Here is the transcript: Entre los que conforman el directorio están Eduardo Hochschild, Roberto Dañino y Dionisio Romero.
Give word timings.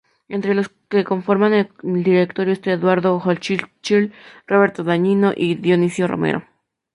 Entre 0.29 0.55
los 0.55 0.69
que 0.89 1.03
conforman 1.03 1.53
el 1.53 1.69
directorio 2.03 2.53
están 2.53 2.73
Eduardo 2.73 3.17
Hochschild, 3.23 4.11
Roberto 4.47 4.83
Dañino 4.83 5.31
y 5.35 5.53
Dionisio 5.53 6.07
Romero. 6.07 6.43